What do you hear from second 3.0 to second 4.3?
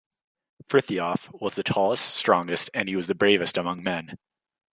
the bravest among men.